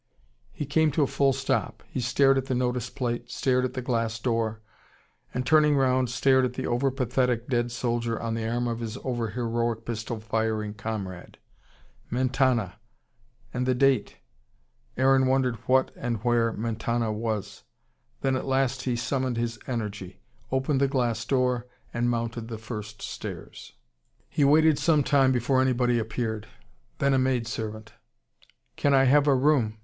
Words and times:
He 0.51 0.65
came 0.65 0.89
to 0.93 1.03
a 1.03 1.05
full 1.05 1.31
stop. 1.31 1.83
He 1.87 1.99
stared 2.01 2.35
at 2.39 2.47
the 2.47 2.55
notice 2.55 2.89
plate, 2.89 3.29
stared 3.29 3.65
at 3.65 3.75
the 3.75 3.83
glass 3.83 4.17
door, 4.17 4.59
and 5.31 5.45
turning 5.45 5.75
round, 5.75 6.09
stared 6.09 6.43
at 6.43 6.53
the 6.53 6.65
over 6.65 6.89
pathetic 6.89 7.47
dead 7.47 7.69
soldier 7.69 8.19
on 8.19 8.33
the 8.33 8.49
arm 8.49 8.67
of 8.67 8.79
his 8.79 8.97
over 9.03 9.27
heroic 9.27 9.85
pistol 9.85 10.19
firing 10.19 10.73
comrade; 10.73 11.37
Mentana 12.09 12.79
and 13.53 13.67
the 13.67 13.75
date! 13.75 14.15
Aaron 14.97 15.27
wondered 15.27 15.57
what 15.67 15.91
and 15.95 16.17
where 16.23 16.51
Mentana 16.51 17.11
was. 17.13 17.61
Then 18.21 18.35
at 18.35 18.47
last 18.47 18.81
he 18.85 18.95
summoned 18.95 19.37
his 19.37 19.59
energy, 19.67 20.19
opened 20.51 20.81
the 20.81 20.87
glass 20.87 21.23
door, 21.25 21.67
and 21.93 22.09
mounted 22.09 22.47
the 22.47 22.57
first 22.57 23.03
stairs. 23.03 23.73
He 24.29 24.43
waited 24.43 24.79
some 24.79 25.03
time 25.03 25.31
before 25.31 25.61
anybody 25.61 25.99
appeared. 25.99 26.47
Then 26.97 27.13
a 27.13 27.19
maid 27.19 27.45
servant. 27.45 27.93
"Can 28.75 28.95
I 28.95 29.03
have 29.03 29.27
a 29.27 29.35
room?" 29.35 29.77